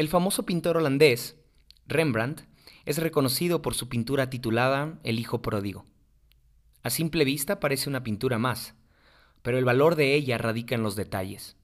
[0.00, 1.36] El famoso pintor holandés,
[1.86, 2.46] Rembrandt,
[2.86, 5.84] es reconocido por su pintura titulada El Hijo Pródigo.
[6.82, 8.72] A simple vista parece una pintura más,
[9.42, 11.58] pero el valor de ella radica en los detalles.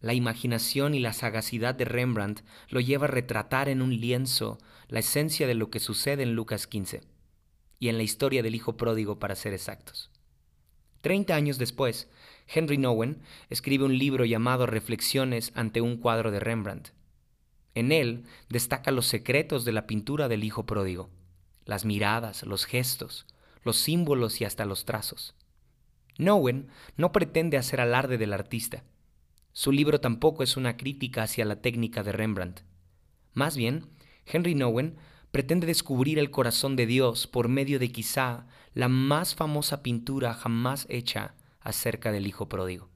[0.00, 4.56] La imaginación y la sagacidad de Rembrandt lo lleva a retratar en un lienzo
[4.88, 7.02] la esencia de lo que sucede en Lucas 15
[7.78, 10.10] y en la historia del Hijo Pródigo para ser exactos.
[11.02, 12.08] Treinta años después,
[12.46, 16.92] Henry Nowen escribe un libro llamado Reflexiones ante un cuadro de Rembrandt.
[17.74, 21.10] En él destaca los secretos de la pintura del Hijo Pródigo,
[21.64, 23.26] las miradas, los gestos,
[23.64, 25.34] los símbolos y hasta los trazos.
[26.18, 28.84] Nowen no pretende hacer alarde del artista.
[29.52, 32.60] Su libro tampoco es una crítica hacia la técnica de Rembrandt.
[33.32, 33.86] Más bien,
[34.26, 34.96] Henry Nowen
[35.30, 40.86] pretende descubrir el corazón de Dios por medio de quizá la más famosa pintura jamás
[40.90, 42.91] hecha acerca del Hijo Pródigo.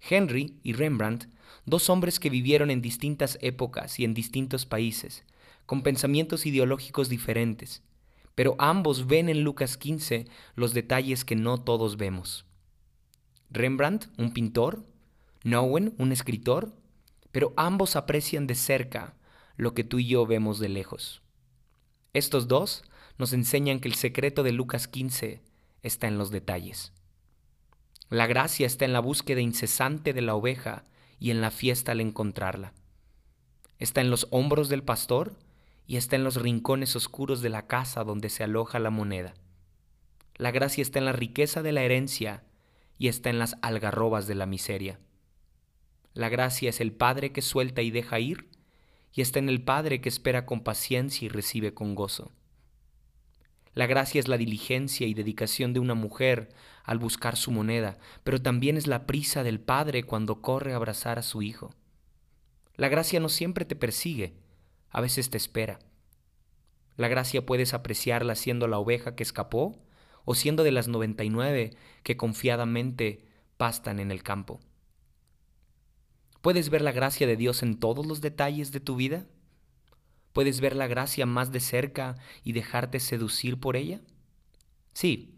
[0.00, 1.26] Henry y Rembrandt,
[1.64, 5.24] dos hombres que vivieron en distintas épocas y en distintos países,
[5.66, 7.82] con pensamientos ideológicos diferentes,
[8.34, 12.44] pero ambos ven en Lucas 15 los detalles que no todos vemos.
[13.50, 14.84] Rembrandt, un pintor,
[15.42, 16.72] Nowen, un escritor,
[17.32, 19.14] pero ambos aprecian de cerca
[19.56, 21.22] lo que tú y yo vemos de lejos.
[22.12, 22.84] Estos dos
[23.18, 25.42] nos enseñan que el secreto de Lucas 15
[25.82, 26.92] está en los detalles.
[28.08, 30.84] La gracia está en la búsqueda incesante de la oveja
[31.18, 32.72] y en la fiesta al encontrarla.
[33.78, 35.36] Está en los hombros del pastor
[35.86, 39.34] y está en los rincones oscuros de la casa donde se aloja la moneda.
[40.36, 42.44] La gracia está en la riqueza de la herencia
[42.96, 45.00] y está en las algarrobas de la miseria.
[46.14, 48.48] La gracia es el Padre que suelta y deja ir
[49.12, 52.30] y está en el Padre que espera con paciencia y recibe con gozo.
[53.74, 56.48] La gracia es la diligencia y dedicación de una mujer
[56.86, 61.18] al buscar su moneda, pero también es la prisa del Padre cuando corre a abrazar
[61.18, 61.74] a su Hijo.
[62.76, 64.36] La gracia no siempre te persigue,
[64.90, 65.80] a veces te espera.
[66.96, 69.82] La gracia puedes apreciarla siendo la oveja que escapó
[70.24, 74.60] o siendo de las 99 que confiadamente pastan en el campo.
[76.40, 79.26] ¿Puedes ver la gracia de Dios en todos los detalles de tu vida?
[80.32, 84.00] ¿Puedes ver la gracia más de cerca y dejarte seducir por ella?
[84.92, 85.35] Sí,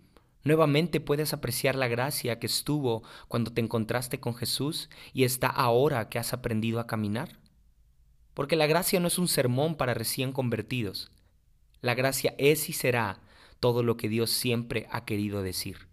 [0.48, 6.08] nuevamente puedes apreciar la gracia que estuvo cuando te encontraste con Jesús y está ahora
[6.08, 7.38] que has aprendido a caminar.
[8.34, 11.10] Porque la gracia no es un sermón para recién convertidos.
[11.80, 13.20] La gracia es y será
[13.60, 15.88] todo lo que Dios siempre ha querido decir.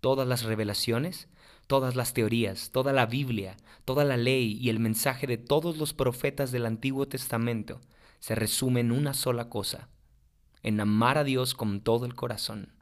[0.00, 1.28] Todas las revelaciones,
[1.66, 5.94] todas las teorías, toda la Biblia, toda la ley y el mensaje de todos los
[5.94, 7.80] profetas del Antiguo Testamento
[8.18, 9.88] se resume en una sola cosa,
[10.62, 12.79] en amar a Dios con todo el corazón.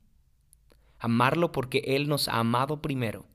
[0.99, 3.27] Amarlo porque Él nos ha amado primero.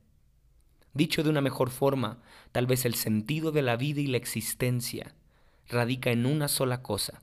[0.92, 5.14] Dicho de una mejor forma, tal vez el sentido de la vida y la existencia
[5.68, 7.22] radica en una sola cosa,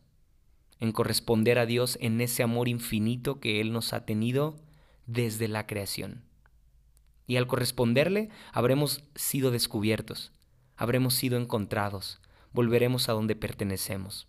[0.79, 4.55] en corresponder a Dios en ese amor infinito que Él nos ha tenido
[5.05, 6.23] desde la creación.
[7.27, 10.33] Y al corresponderle habremos sido descubiertos,
[10.75, 12.19] habremos sido encontrados,
[12.51, 14.27] volveremos a donde pertenecemos.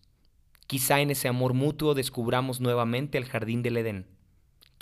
[0.66, 4.06] Quizá en ese amor mutuo descubramos nuevamente el jardín del Edén.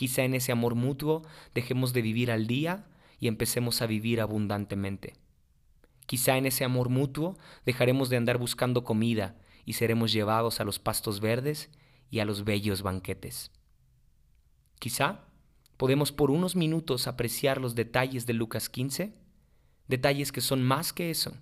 [0.01, 1.21] Quizá en ese amor mutuo
[1.53, 2.87] dejemos de vivir al día
[3.19, 5.13] y empecemos a vivir abundantemente.
[6.07, 10.79] Quizá en ese amor mutuo dejaremos de andar buscando comida y seremos llevados a los
[10.79, 11.69] pastos verdes
[12.09, 13.53] y a los bellos banquetes.
[14.79, 15.27] Quizá
[15.77, 19.13] podemos por unos minutos apreciar los detalles de Lucas 15,
[19.87, 21.35] detalles que son más que eso,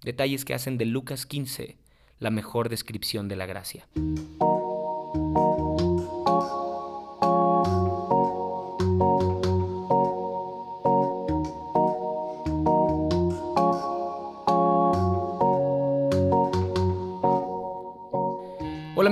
[0.00, 1.76] detalles que hacen de Lucas 15
[2.18, 3.86] la mejor descripción de la gracia.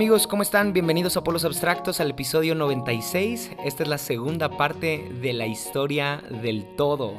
[0.09, 0.73] Amigos, ¿cómo están?
[0.73, 3.51] Bienvenidos a Polos Abstractos al episodio 96.
[3.63, 7.13] Esta es la segunda parte de la historia del todo.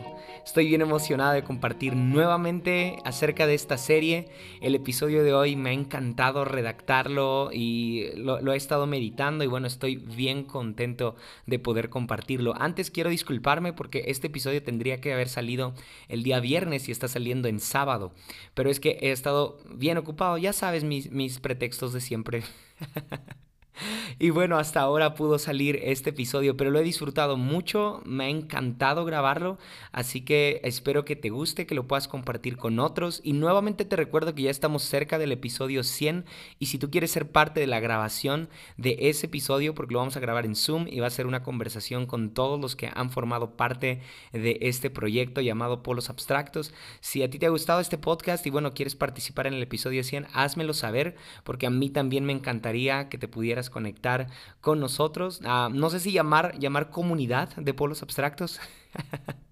[0.45, 4.29] Estoy bien emocionado de compartir nuevamente acerca de esta serie.
[4.62, 9.67] El episodio de hoy me ha encantado redactarlo y lo, he estado meditando y bueno,
[9.67, 11.16] estoy bien contento
[11.46, 12.53] de poder compartirlo.
[12.59, 15.73] Antes quiero disculparme porque este episodio tendría que haber salido
[16.08, 18.11] el día viernes y está saliendo en sábado.
[18.53, 22.43] Pero es que he estado bien ocupado, ya sabes mis, pretextos de siempre.
[24.20, 28.29] Y bueno, hasta ahora pudo salir este episodio, pero lo he disfrutado mucho, me ha
[28.29, 29.58] encantado grabarlo,
[29.91, 33.22] así que espero que te guste, que lo puedas compartir con otros.
[33.23, 36.26] Y nuevamente te recuerdo que ya estamos cerca del episodio 100
[36.59, 40.17] y si tú quieres ser parte de la grabación de ese episodio, porque lo vamos
[40.17, 43.09] a grabar en Zoom y va a ser una conversación con todos los que han
[43.09, 44.02] formado parte
[44.34, 46.73] de este proyecto llamado Polos Abstractos.
[46.99, 50.03] Si a ti te ha gustado este podcast y bueno, quieres participar en el episodio
[50.03, 54.28] 100, házmelo saber, porque a mí también me encantaría que te pudieras conectar
[54.62, 55.42] con nosotros.
[55.46, 58.60] Ah, no sé si llamar, llamar comunidad de polos abstractos.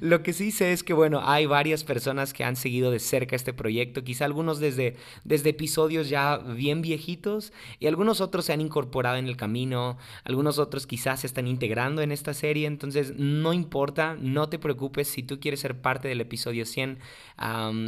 [0.00, 3.36] Lo que sí sé es que, bueno, hay varias personas que han seguido de cerca
[3.36, 8.60] este proyecto, quizá algunos desde, desde episodios ya bien viejitos y algunos otros se han
[8.60, 13.52] incorporado en el camino, algunos otros quizás se están integrando en esta serie, entonces no
[13.52, 16.98] importa, no te preocupes, si tú quieres ser parte del episodio 100,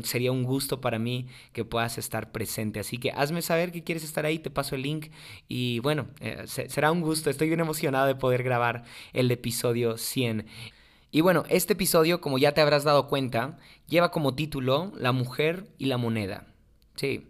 [0.03, 4.05] sería un gusto para mí que puedas estar presente, así que hazme saber que quieres
[4.05, 5.09] estar ahí, te paso el link
[5.49, 10.47] y bueno, eh, será un gusto, estoy bien emocionado de poder grabar el episodio 100.
[11.15, 15.67] Y bueno, este episodio, como ya te habrás dado cuenta, lleva como título La mujer
[15.77, 16.47] y la moneda.
[16.97, 17.29] Sí,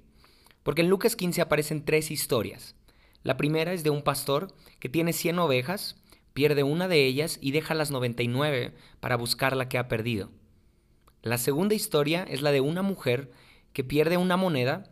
[0.62, 2.76] porque en Lucas 15 aparecen tres historias.
[3.24, 5.96] La primera es de un pastor que tiene 100 ovejas,
[6.32, 10.30] pierde una de ellas y deja las 99 para buscar la que ha perdido.
[11.22, 13.32] La segunda historia es la de una mujer
[13.72, 14.91] que pierde una moneda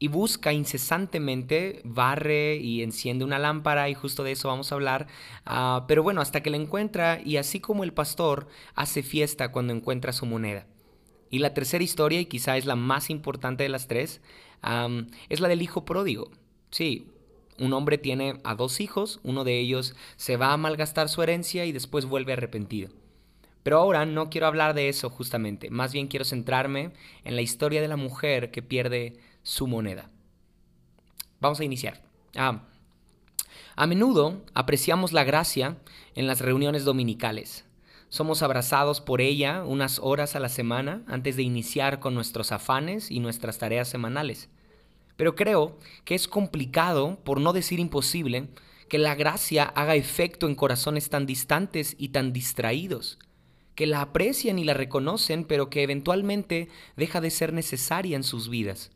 [0.00, 5.06] y busca incesantemente, barre y enciende una lámpara y justo de eso vamos a hablar.
[5.44, 9.74] Ah, pero bueno, hasta que la encuentra y así como el pastor hace fiesta cuando
[9.74, 10.66] encuentra su moneda.
[11.28, 14.22] Y la tercera historia, y quizá es la más importante de las tres,
[15.28, 16.30] es la del hijo pródigo.
[16.70, 17.06] Sí,
[17.58, 21.66] un hombre tiene a dos hijos, uno de ellos se va a malgastar su herencia
[21.66, 22.90] y después vuelve arrepentido.
[23.62, 26.92] Pero ahora no quiero hablar de eso justamente, más bien quiero centrarme
[27.24, 30.10] en la historia de la mujer que pierde su moneda.
[31.40, 32.02] Vamos a iniciar.
[32.36, 32.62] Ah,
[33.76, 35.78] a menudo apreciamos la gracia
[36.14, 37.64] en las reuniones dominicales.
[38.10, 43.10] Somos abrazados por ella unas horas a la semana antes de iniciar con nuestros afanes
[43.10, 44.50] y nuestras tareas semanales.
[45.16, 48.48] Pero creo que es complicado, por no decir imposible,
[48.88, 53.18] que la gracia haga efecto en corazones tan distantes y tan distraídos,
[53.76, 58.50] que la aprecian y la reconocen, pero que eventualmente deja de ser necesaria en sus
[58.50, 58.90] vidas.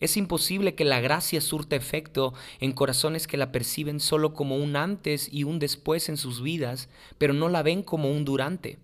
[0.00, 4.76] Es imposible que la gracia surta efecto en corazones que la perciben solo como un
[4.76, 8.78] antes y un después en sus vidas, pero no la ven como un durante.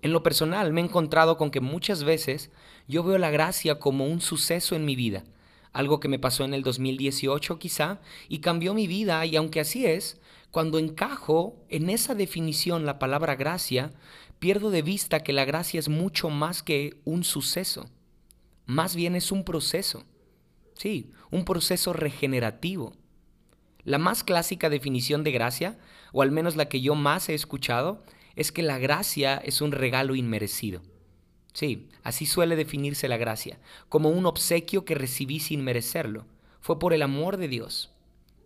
[0.00, 2.50] En lo personal me he encontrado con que muchas veces
[2.86, 5.24] yo veo la gracia como un suceso en mi vida,
[5.72, 9.84] algo que me pasó en el 2018 quizá, y cambió mi vida, y aunque así
[9.84, 10.20] es,
[10.52, 13.92] cuando encajo en esa definición la palabra gracia,
[14.38, 17.90] pierdo de vista que la gracia es mucho más que un suceso
[18.68, 20.04] más bien es un proceso.
[20.74, 22.92] Sí, un proceso regenerativo.
[23.82, 25.78] La más clásica definición de gracia,
[26.12, 28.04] o al menos la que yo más he escuchado,
[28.36, 30.82] es que la gracia es un regalo inmerecido.
[31.54, 36.26] Sí, así suele definirse la gracia, como un obsequio que recibí sin merecerlo.
[36.60, 37.90] Fue por el amor de Dios.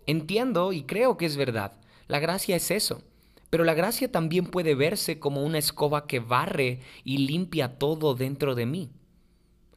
[0.07, 1.73] Entiendo y creo que es verdad.
[2.07, 3.03] La gracia es eso.
[3.51, 8.55] Pero la gracia también puede verse como una escoba que barre y limpia todo dentro
[8.55, 8.91] de mí.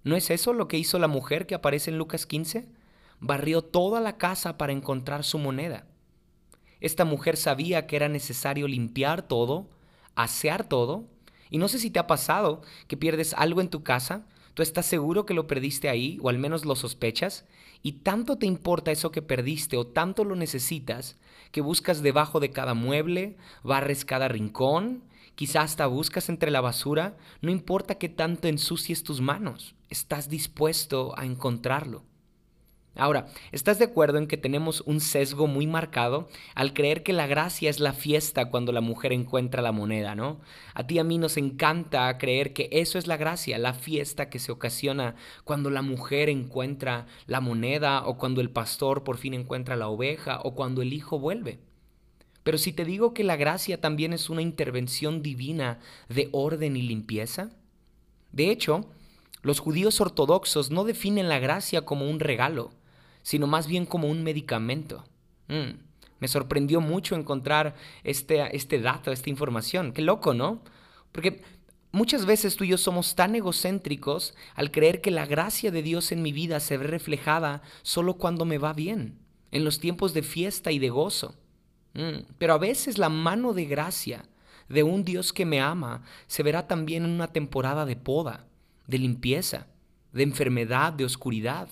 [0.06, 2.68] ¿No es eso lo que hizo la mujer que aparece en Lucas 15?
[3.20, 5.88] Barrió toda la casa para encontrar su moneda.
[6.80, 9.68] Esta mujer sabía que era necesario limpiar todo,
[10.14, 11.06] asear todo,
[11.50, 14.86] y no sé si te ha pasado que pierdes algo en tu casa, tú estás
[14.86, 17.46] seguro que lo perdiste ahí, o al menos lo sospechas,
[17.82, 21.18] y tanto te importa eso que perdiste o tanto lo necesitas,
[21.52, 25.02] que buscas debajo de cada mueble, barres cada rincón,
[25.34, 31.18] quizás hasta buscas entre la basura, no importa que tanto ensucies tus manos estás dispuesto
[31.18, 32.04] a encontrarlo.
[32.98, 37.28] Ahora, ¿estás de acuerdo en que tenemos un sesgo muy marcado al creer que la
[37.28, 40.40] gracia es la fiesta cuando la mujer encuentra la moneda, ¿no?
[40.74, 44.30] A ti y a mí nos encanta creer que eso es la gracia, la fiesta
[44.30, 49.34] que se ocasiona cuando la mujer encuentra la moneda o cuando el pastor por fin
[49.34, 51.60] encuentra la oveja o cuando el hijo vuelve.
[52.44, 56.82] Pero si te digo que la gracia también es una intervención divina de orden y
[56.84, 57.50] limpieza,
[58.32, 58.86] de hecho,
[59.46, 62.72] los judíos ortodoxos no definen la gracia como un regalo,
[63.22, 65.04] sino más bien como un medicamento.
[65.50, 65.78] Mm,
[66.20, 69.94] me sorprendió mucho encontrar este, este dato, esta información.
[69.94, 70.64] Qué loco, ¿no?
[71.12, 71.44] Porque
[71.92, 76.12] muchas veces tú y yo somos tan egocéntricos al creer que la gracia de Dios
[76.12, 79.20] en mi vida se ve reflejada solo cuando me va bien,
[79.52, 81.36] en los tiempos de fiesta y de gozo.
[81.94, 84.26] Mm, pero a veces la mano de gracia
[84.70, 88.48] de un Dios que me ama se verá también en una temporada de poda
[88.88, 89.68] de limpieza,
[90.14, 91.68] de enfermedad, de oscuridad.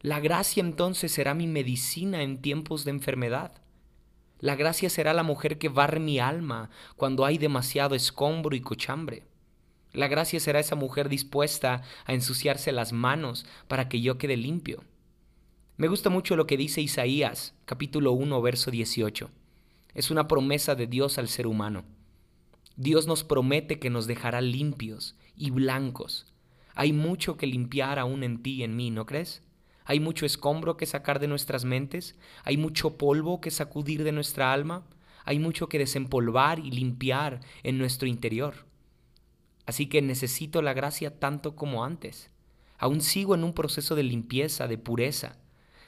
[0.00, 3.52] La gracia entonces será mi medicina en tiempos de enfermedad.
[4.38, 9.22] La gracia será la mujer que barre mi alma cuando hay demasiado escombro y cochambre.
[9.92, 14.84] La gracia será esa mujer dispuesta a ensuciarse las manos para que yo quede limpio.
[15.76, 19.30] Me gusta mucho lo que dice Isaías, capítulo 1, verso 18.
[19.94, 21.84] Es una promesa de Dios al ser humano.
[22.76, 26.26] Dios nos promete que nos dejará limpios y blancos.
[26.74, 29.42] Hay mucho que limpiar aún en ti y en mí, ¿no crees?
[29.84, 34.52] Hay mucho escombro que sacar de nuestras mentes, hay mucho polvo que sacudir de nuestra
[34.52, 34.84] alma,
[35.24, 38.66] hay mucho que desempolvar y limpiar en nuestro interior.
[39.66, 42.30] Así que necesito la gracia tanto como antes.
[42.78, 45.38] Aún sigo en un proceso de limpieza, de pureza.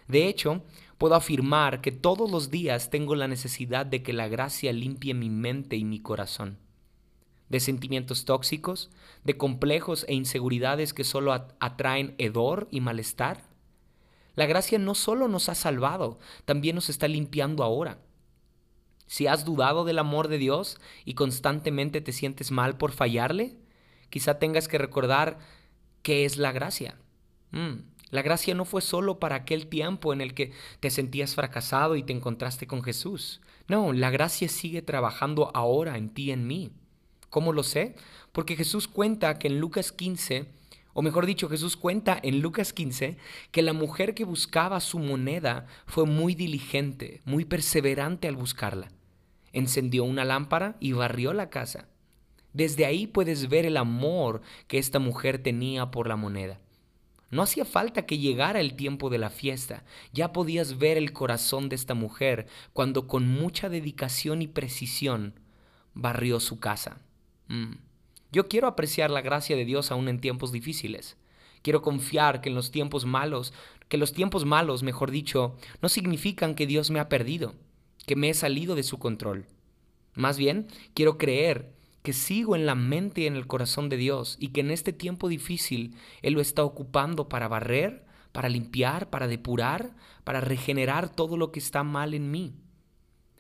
[0.09, 0.63] De hecho,
[0.99, 5.31] puedo afirmar que todos los días tengo la necesidad de que la gracia limpie mi
[5.31, 6.59] mente y mi corazón.
[7.49, 8.91] De sentimientos tóxicos,
[9.25, 13.43] de complejos e inseguridades que solo atraen hedor y malestar.
[14.35, 17.99] La gracia no solo nos ha salvado, también nos está limpiando ahora.
[19.07, 23.57] Si has dudado del amor de Dios y constantemente te sientes mal por fallarle,
[24.11, 25.39] quizá tengas que recordar
[26.03, 26.99] qué es la gracia.
[27.53, 27.77] Mm,
[28.11, 32.03] la gracia no fue solo para aquel tiempo en el que te sentías fracasado y
[32.03, 33.41] te encontraste con Jesús.
[33.69, 36.73] No, la gracia sigue trabajando ahora en ti y en mí.
[37.31, 37.95] ¿Cómo lo sé?
[38.33, 40.47] Porque Jesús cuenta que en Lucas 15,
[40.93, 43.17] o mejor dicho, Jesús cuenta en Lucas 15
[43.51, 48.89] que la mujer que buscaba su moneda fue muy diligente, muy perseverante al buscarla.
[49.53, 51.89] Encendió una lámpara y barrió la casa.
[52.53, 56.61] Desde ahí puedes ver el amor que esta mujer tenía por la moneda.
[57.31, 61.69] No hacía falta que llegara el tiempo de la fiesta, ya podías ver el corazón
[61.69, 65.35] de esta mujer cuando con mucha dedicación y precisión
[65.93, 67.01] barrió su casa.
[67.49, 67.75] Mm.
[68.33, 71.17] Yo quiero apreciar la gracia de Dios aún en tiempos difíciles.
[71.63, 73.53] Quiero confiar que en los tiempos malos,
[73.89, 77.55] que los tiempos malos, mejor dicho, no significan que Dios me ha perdido,
[78.07, 79.47] que me he salido de su control.
[80.15, 81.73] Más bien, quiero creer
[82.03, 84.93] que sigo en la mente y en el corazón de Dios y que en este
[84.93, 91.37] tiempo difícil Él lo está ocupando para barrer, para limpiar, para depurar, para regenerar todo
[91.37, 92.55] lo que está mal en mí.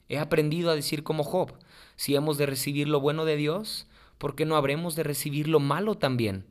[0.08, 1.52] He aprendido a decir como Job,
[1.96, 3.86] si hemos de recibir lo bueno de Dios,
[4.18, 6.46] ¿por qué no habremos de recibir lo malo también?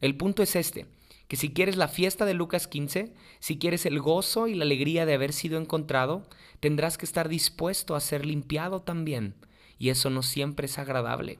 [0.00, 0.86] El punto es este,
[1.28, 5.06] que si quieres la fiesta de Lucas 15, si quieres el gozo y la alegría
[5.06, 6.26] de haber sido encontrado,
[6.60, 9.34] tendrás que estar dispuesto a ser limpiado también
[9.80, 11.38] y eso no siempre es agradable.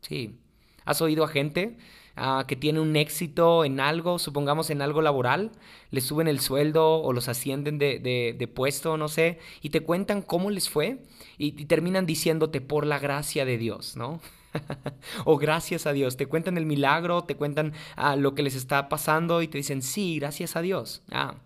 [0.00, 0.40] Sí.
[0.86, 1.76] ¿Has oído a gente
[2.16, 5.52] ah, que tiene un éxito en algo, supongamos en algo laboral,
[5.90, 10.50] le suben el sueldo o los ascienden de, puesto, no sé, y te cuentan cómo
[10.50, 11.04] les fue
[11.36, 14.20] y, terminan diciéndote por la gracia de Dios, ¿no?
[15.24, 16.16] o gracias a Dios.
[16.16, 19.82] Te cuentan el milagro, te cuentan ah, lo que les está pasando y te dicen,
[19.82, 21.02] sí, gracias a Dios.
[21.10, 21.36] Ah,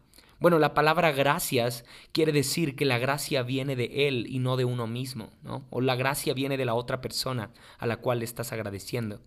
[0.42, 4.64] bueno, la palabra gracias quiere decir que la gracia viene de Él y no de
[4.64, 5.64] uno mismo, ¿no?
[5.71, 9.21] O la gracia viene de la otra persona a la cual le estás agradeciendo.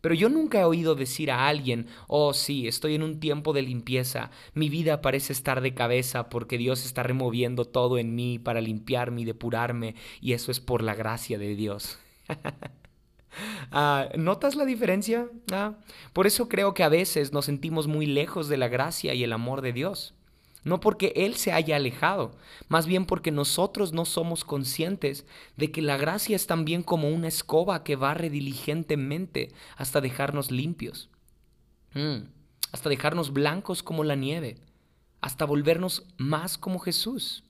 [0.00, 3.62] Pero yo nunca he oído decir a alguien, oh sí, estoy en un tiempo de
[3.62, 8.60] limpieza, mi vida parece estar de cabeza porque Dios está removiendo todo en mí para
[8.60, 11.98] limpiarme y depurarme, y eso es por la gracia de Dios.
[13.76, 15.26] Ah, ¿Notas la diferencia?
[15.52, 15.74] Ah,
[16.12, 19.32] por eso creo que a veces nos sentimos muy lejos de la gracia y el
[19.32, 20.14] amor de Dios
[20.64, 22.36] no porque Él se haya alejado,
[22.68, 25.26] más bien porque nosotros no somos conscientes
[25.56, 31.10] de que la gracia es también como una escoba que barre diligentemente hasta dejarnos limpios,
[31.92, 32.24] mm,
[32.72, 34.56] hasta dejarnos blancos como la nieve,
[35.20, 37.44] hasta volvernos más como Jesús.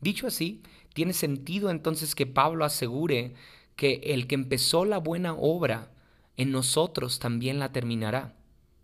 [0.00, 0.62] Dicho así,
[0.94, 3.34] tiene sentido entonces que Pablo asegure
[3.76, 5.90] que el que empezó la buena obra
[6.36, 8.34] en nosotros también la terminará.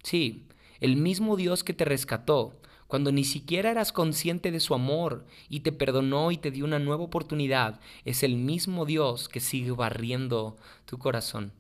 [0.02, 0.46] Sí,
[0.80, 5.61] el mismo Dios que te rescató, cuando ni siquiera eras consciente de su amor y
[5.61, 10.58] te perdonó y te dio una nueva oportunidad, es el mismo Dios que sigue barriendo
[10.84, 11.52] tu corazón.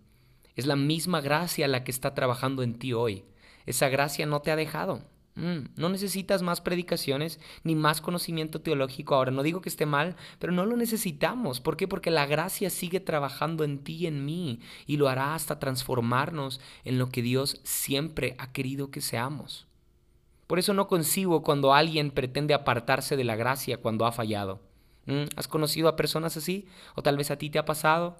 [0.56, 3.24] Es la misma gracia la que está trabajando en ti hoy.
[3.64, 5.02] Esa gracia no te ha dejado.
[5.34, 9.30] Mm, no necesitas más predicaciones ni más conocimiento teológico ahora.
[9.30, 11.60] No digo que esté mal, pero no lo necesitamos.
[11.60, 11.88] ¿Por qué?
[11.88, 16.60] Porque la gracia sigue trabajando en ti y en mí y lo hará hasta transformarnos
[16.84, 19.66] en lo que Dios siempre ha querido que seamos.
[20.46, 24.60] Por eso no consigo cuando alguien pretende apartarse de la gracia cuando ha fallado.
[25.06, 25.24] ¿Mm?
[25.36, 26.66] ¿Has conocido a personas así?
[26.94, 28.18] ¿O tal vez a ti te ha pasado?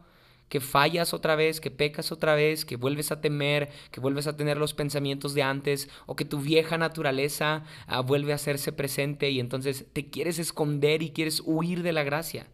[0.53, 4.37] Que fallas otra vez, que pecas otra vez, que vuelves a temer, que vuelves a
[4.37, 9.31] tener los pensamientos de antes, o que tu vieja naturaleza ah, vuelve a hacerse presente
[9.31, 12.49] y entonces te quieres esconder y quieres huir de la gracia.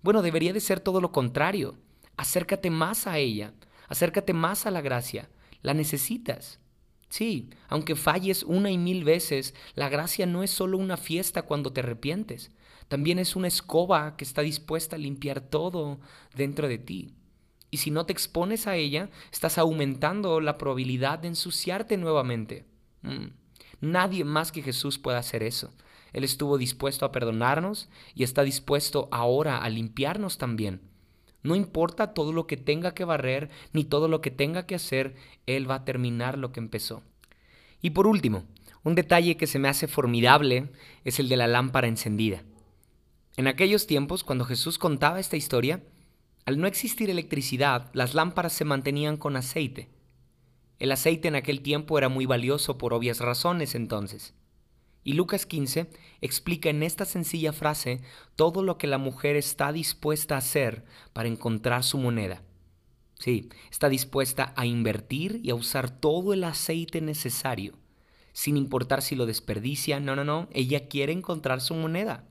[0.00, 1.76] Bueno, debería de ser todo lo contrario.
[2.16, 3.52] Acércate más a ella,
[3.86, 5.28] acércate más a la gracia,
[5.60, 6.58] la necesitas.
[7.10, 11.70] Sí, aunque falles una y mil veces, la gracia no es solo una fiesta cuando
[11.70, 12.50] te arrepientes,
[12.88, 16.00] también es una escoba que está dispuesta a limpiar todo
[16.34, 17.14] dentro de ti.
[17.72, 22.66] Y si no te expones a ella, estás aumentando la probabilidad de ensuciarte nuevamente.
[23.00, 23.28] Mm.
[23.80, 25.72] Nadie más que Jesús puede hacer eso.
[26.12, 30.82] Él estuvo dispuesto a perdonarnos y está dispuesto ahora a limpiarnos también.
[31.42, 35.16] No importa todo lo que tenga que barrer ni todo lo que tenga que hacer,
[35.46, 37.02] Él va a terminar lo que empezó.
[37.80, 38.44] Y por último,
[38.84, 40.70] un detalle que se me hace formidable
[41.04, 42.44] es el de la lámpara encendida.
[43.38, 45.82] En aquellos tiempos, cuando Jesús contaba esta historia,
[46.44, 49.90] al no existir electricidad, las lámparas se mantenían con aceite.
[50.80, 54.34] El aceite en aquel tiempo era muy valioso por obvias razones entonces.
[55.04, 58.00] Y Lucas 15 explica en esta sencilla frase
[58.34, 62.42] todo lo que la mujer está dispuesta a hacer para encontrar su moneda.
[63.18, 67.78] Sí, está dispuesta a invertir y a usar todo el aceite necesario,
[68.32, 72.24] sin importar si lo desperdicia, no, no, no, ella quiere encontrar su moneda.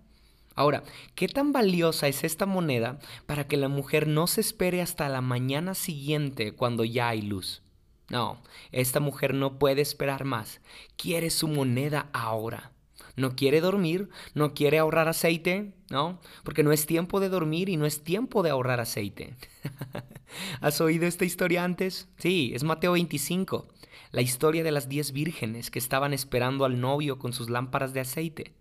[0.56, 0.84] Ahora,
[1.16, 5.22] ¿qué tan valiosa es esta moneda para que la mujer no se espere hasta la
[5.22, 7.62] mañana siguiente cuando ya hay luz?
[8.10, 8.42] No,
[8.74, 10.60] esta mujer no puede esperar más.
[10.98, 12.74] Quiere su moneda ahora.
[13.16, 16.20] No quiere dormir, no quiere ahorrar aceite, ¿no?
[16.44, 19.36] Porque no es tiempo de dormir y no es tiempo de ahorrar aceite.
[20.62, 22.10] ¿Has oído esta historia antes?
[22.18, 23.68] Sí, es Mateo 25,
[24.12, 28.02] la historia de las diez vírgenes que estaban esperando al novio con sus lámparas de
[28.02, 28.54] aceite.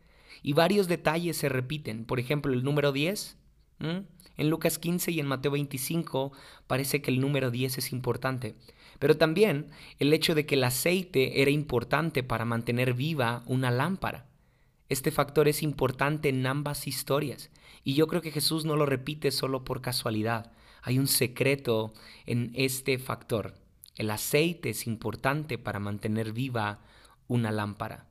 [0.43, 2.05] Y varios detalles se repiten.
[2.05, 3.37] Por ejemplo, el número 10.
[3.81, 6.33] En Lucas 15 y en Mateo 25
[6.67, 8.55] parece que el número 10 es importante.
[8.99, 14.27] Pero también el hecho de que el aceite era importante para mantener viva una lámpara.
[14.89, 17.51] Este factor es importante en ambas historias.
[17.85, 20.53] Y yo creo que Jesús no lo repite solo por casualidad.
[20.83, 21.93] Hay un secreto
[22.27, 23.55] en este factor.
[23.95, 26.81] El aceite es importante para mantener viva
[27.29, 28.10] una lámpara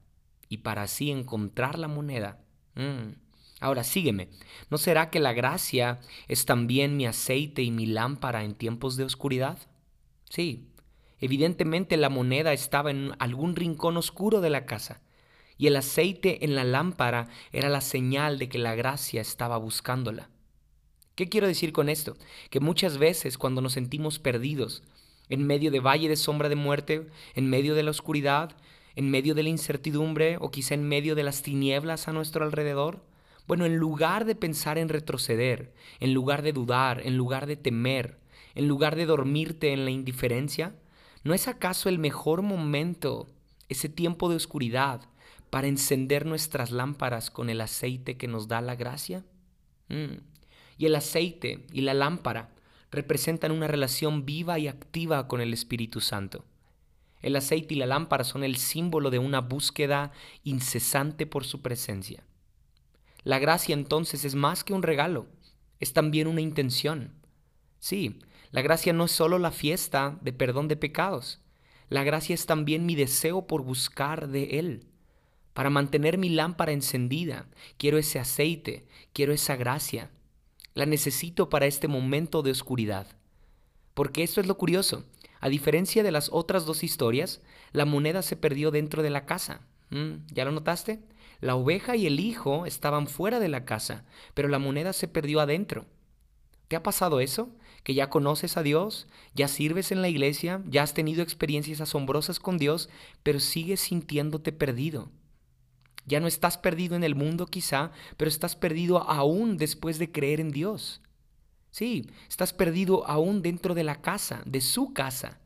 [0.50, 2.44] y para así encontrar la moneda.
[2.76, 3.14] Mm.
[3.62, 4.30] Ahora sígueme.
[4.70, 9.04] ¿No será que la gracia es también mi aceite y mi lámpara en tiempos de
[9.04, 9.58] oscuridad?
[10.30, 10.70] Sí,
[11.20, 15.02] evidentemente la moneda estaba en algún rincón oscuro de la casa,
[15.58, 20.30] y el aceite en la lámpara era la señal de que la gracia estaba buscándola.
[21.16, 22.16] ¿Qué quiero decir con esto?
[22.50, 24.84] Que muchas veces cuando nos sentimos perdidos,
[25.28, 28.56] en medio de valle de sombra de muerte, en medio de la oscuridad,
[29.00, 33.02] en medio de la incertidumbre o quizá en medio de las tinieblas a nuestro alrededor,
[33.48, 38.20] bueno, en lugar de pensar en retroceder, en lugar de dudar, en lugar de temer,
[38.56, 40.76] en lugar de dormirte en la indiferencia,
[41.24, 43.30] ¿no es acaso el mejor momento,
[43.70, 45.00] ese tiempo de oscuridad,
[45.50, 49.24] para encender nuestras lámparas con el aceite que nos da la gracia?
[49.88, 50.18] Mm.
[50.78, 52.50] Y el aceite y la lámpara
[52.92, 56.44] representan una relación viva y activa con el Espíritu Santo.
[57.22, 60.12] El aceite y la lámpara son el símbolo de una búsqueda
[60.44, 62.24] incesante por su presencia.
[63.24, 65.28] La gracia entonces es más que un regalo,
[65.80, 67.14] es también una intención.
[67.80, 68.20] Sí,
[68.52, 71.42] la gracia no es solo la fiesta de perdón de pecados,
[71.90, 74.86] la gracia es también mi deseo por buscar de Él.
[75.54, 80.12] Para mantener mi lámpara encendida, quiero ese aceite, quiero esa gracia.
[80.76, 83.08] La necesito para este momento de oscuridad.
[83.96, 85.04] Porque esto es lo curioso.
[85.40, 89.62] A diferencia de las otras dos historias, la moneda se perdió dentro de la casa.
[89.90, 91.00] Mm, ¿Ya lo notaste?
[91.40, 95.40] La oveja y el hijo estaban fuera de la casa, pero la moneda se perdió
[95.40, 95.86] adentro.
[96.68, 97.56] ¿Te ha pasado eso?
[97.84, 102.40] Que ya conoces a Dios, ya sirves en la iglesia, ya has tenido experiencias asombrosas
[102.40, 102.90] con Dios,
[103.24, 105.10] pero sigues sintiéndote perdido.
[106.06, 110.42] Ya no estás perdido en el mundo quizá, pero estás perdido aún después de creer
[110.42, 111.02] en Dios.
[111.72, 115.40] Sí, estás perdido aún dentro de la casa, de su casa.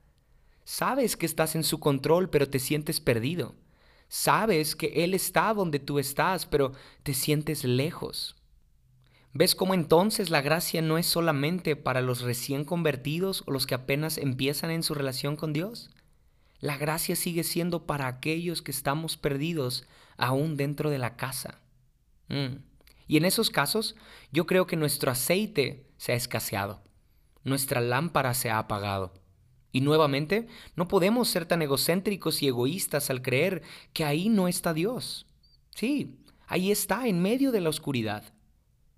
[0.63, 3.55] Sabes que estás en su control, pero te sientes perdido.
[4.07, 8.35] Sabes que Él está donde tú estás, pero te sientes lejos.
[9.33, 13.73] ¿Ves cómo entonces la gracia no es solamente para los recién convertidos o los que
[13.73, 15.89] apenas empiezan en su relación con Dios?
[16.59, 21.59] La gracia sigue siendo para aquellos que estamos perdidos aún dentro de la casa.
[22.29, 22.57] Mm.
[23.07, 23.95] Y en esos casos,
[24.31, 26.83] yo creo que nuestro aceite se ha escaseado,
[27.45, 29.13] nuestra lámpara se ha apagado.
[29.71, 33.61] Y nuevamente, no podemos ser tan egocéntricos y egoístas al creer
[33.93, 35.27] que ahí no está Dios.
[35.73, 38.33] Sí, ahí está, en medio de la oscuridad.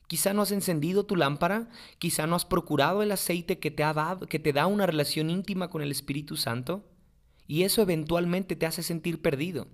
[0.08, 3.94] Quizá no has encendido tu lámpara, quizá no has procurado el aceite que te ha
[3.94, 6.90] dado, que te da una relación íntima con el Espíritu Santo,
[7.46, 9.68] y eso eventualmente te hace sentir perdido.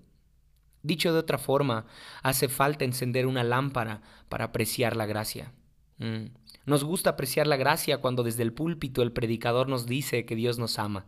[0.84, 1.86] Dicho de otra forma,
[2.24, 5.54] hace falta encender una lámpara para apreciar la gracia.
[5.98, 6.26] Mm.
[6.65, 10.60] Nos gusta apreciar la gracia cuando desde el púlpito el predicador nos dice que Dios
[10.60, 11.06] nos ama.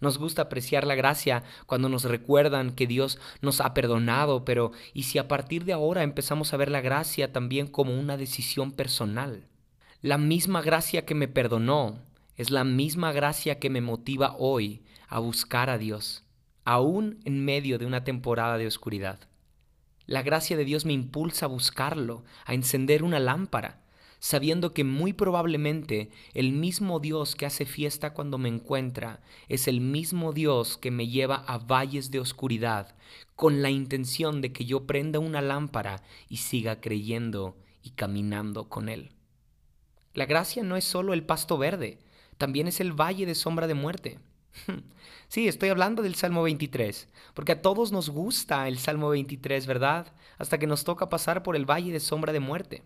[0.00, 5.04] Nos gusta apreciar la gracia cuando nos recuerdan que Dios nos ha perdonado, pero ¿y
[5.04, 9.46] si a partir de ahora empezamos a ver la gracia también como una decisión personal?
[10.00, 12.00] La misma gracia que me perdonó
[12.36, 16.24] es la misma gracia que me motiva hoy a buscar a Dios,
[16.64, 19.20] aún en medio de una temporada de oscuridad.
[20.06, 23.81] La gracia de Dios me impulsa a buscarlo, a encender una lámpara,
[24.22, 29.80] sabiendo que muy probablemente el mismo Dios que hace fiesta cuando me encuentra es el
[29.80, 32.94] mismo Dios que me lleva a valles de oscuridad
[33.34, 38.88] con la intención de que yo prenda una lámpara y siga creyendo y caminando con
[38.88, 39.10] Él.
[40.14, 41.98] La gracia no es solo el pasto verde,
[42.38, 44.20] también es el valle de sombra de muerte.
[45.26, 50.12] Sí, estoy hablando del Salmo 23, porque a todos nos gusta el Salmo 23, ¿verdad?
[50.36, 52.82] Hasta que nos toca pasar por el valle de sombra de muerte.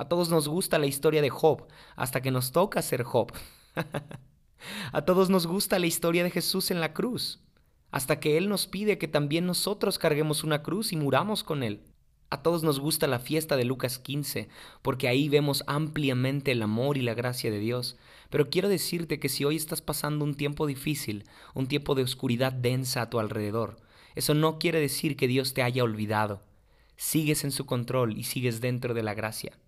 [0.00, 3.32] A todos nos gusta la historia de Job, hasta que nos toca ser Job.
[4.92, 7.42] a todos nos gusta la historia de Jesús en la cruz,
[7.90, 11.82] hasta que Él nos pide que también nosotros carguemos una cruz y muramos con Él.
[12.30, 14.48] A todos nos gusta la fiesta de Lucas 15,
[14.82, 17.96] porque ahí vemos ampliamente el amor y la gracia de Dios.
[18.30, 22.52] Pero quiero decirte que si hoy estás pasando un tiempo difícil, un tiempo de oscuridad
[22.52, 23.80] densa a tu alrededor,
[24.14, 26.44] eso no quiere decir que Dios te haya olvidado.
[26.94, 29.58] Sigues en su control y sigues dentro de la gracia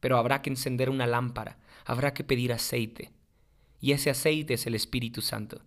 [0.00, 3.10] pero habrá que encender una lámpara, habrá que pedir aceite.
[3.80, 5.62] Y ese aceite es el Espíritu Santo.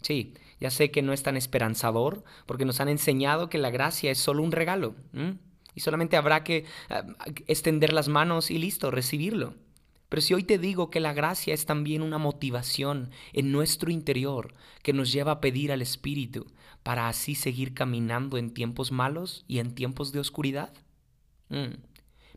[0.00, 4.10] Sí, ya sé que no es tan esperanzador, porque nos han enseñado que la gracia
[4.10, 4.94] es solo un regalo.
[5.74, 7.04] Y solamente habrá que ah,
[7.46, 9.54] extender las manos y listo, recibirlo.
[10.08, 14.54] Pero si hoy te digo que la gracia es también una motivación en nuestro interior
[14.82, 16.46] que nos lleva a pedir al Espíritu
[16.82, 20.72] para así seguir caminando en tiempos malos y en tiempos de oscuridad.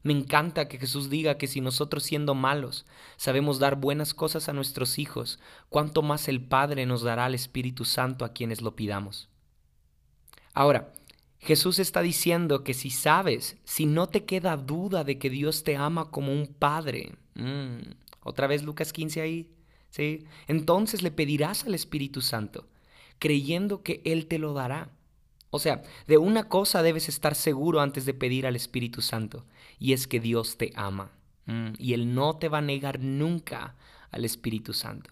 [0.04, 2.86] Me encanta que Jesús diga que si nosotros siendo malos
[3.18, 7.86] sabemos dar buenas cosas a nuestros hijos, cuánto más el Padre nos dará al Espíritu
[7.86, 9.30] Santo a quienes lo pidamos.
[10.54, 10.92] Ahora,
[11.40, 15.76] Jesús está diciendo que si sabes, si no te queda duda de que Dios te
[15.76, 17.80] ama como un Padre, mm,
[18.24, 19.50] otra vez Lucas 15 ahí,
[19.90, 20.26] ¿sí?
[20.48, 22.68] Entonces le pedirás al Espíritu Santo,
[23.18, 24.90] creyendo que Él te lo dará.
[25.50, 29.46] O sea, de una cosa debes estar seguro antes de pedir al Espíritu Santo,
[29.82, 31.12] y es que Dios te ama.
[31.48, 33.76] Mm, y Él no te va a negar nunca
[34.12, 35.10] al Espíritu Santo.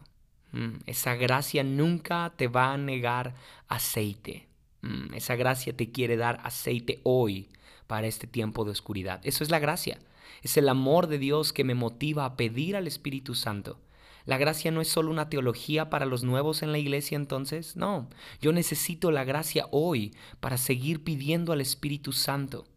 [0.53, 3.35] Mm, esa gracia nunca te va a negar
[3.67, 4.47] aceite.
[4.81, 7.49] Mm, esa gracia te quiere dar aceite hoy
[7.87, 9.19] para este tiempo de oscuridad.
[9.23, 9.99] Eso es la gracia.
[10.43, 13.79] Es el amor de Dios que me motiva a pedir al Espíritu Santo
[14.29, 18.07] la gracia no es solo una teología para los nuevos en la iglesia entonces, no,
[18.39, 22.67] yo necesito la gracia hoy para seguir pidiendo al Espíritu Santo.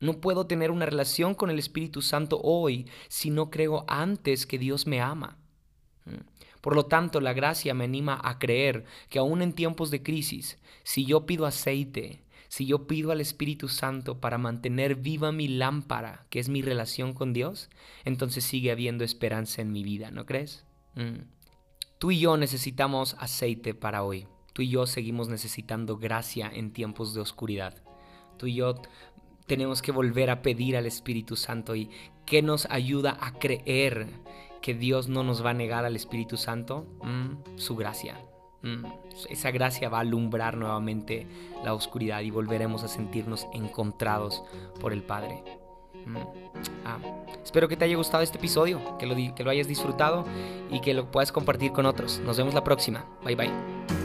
[0.00, 4.58] No puedo tener una relación con el Espíritu Santo hoy si no creo antes que
[4.58, 5.38] Dios me ama.
[6.04, 6.36] Mm.
[6.60, 10.58] Por lo tanto, la gracia me anima a creer que aún en tiempos de crisis,
[10.82, 16.26] si yo pido aceite, si yo pido al Espíritu Santo para mantener viva mi lámpara,
[16.28, 17.70] que es mi relación con Dios,
[18.04, 20.64] entonces sigue habiendo esperanza en mi vida, ¿no crees?
[20.94, 21.22] Mm.
[21.98, 24.26] Tú y yo necesitamos aceite para hoy.
[24.52, 27.82] Tú y yo seguimos necesitando gracia en tiempos de oscuridad.
[28.38, 28.74] Tú y yo
[29.46, 31.90] tenemos que volver a pedir al Espíritu Santo y
[32.24, 34.08] que nos ayuda a creer
[34.60, 38.20] que Dios no nos va a negar al Espíritu Santo mm, su gracia.
[38.62, 38.84] Mm,
[39.30, 41.26] esa gracia va a alumbrar nuevamente
[41.64, 44.42] la oscuridad y volveremos a sentirnos encontrados
[44.80, 45.44] por el Padre.
[46.84, 46.98] Ah,
[47.42, 50.24] espero que te haya gustado este episodio, que lo, que lo hayas disfrutado
[50.70, 52.20] y que lo puedas compartir con otros.
[52.24, 53.04] Nos vemos la próxima.
[53.24, 53.95] Bye bye.